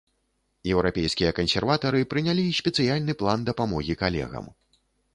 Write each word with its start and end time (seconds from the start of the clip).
Еўрапейскія 0.71 1.35
кансерватары 1.41 2.01
прынялі 2.15 2.49
спецыяльны 2.63 3.13
план 3.23 3.39
дапамогі 3.55 4.01
калегам. 4.05 4.45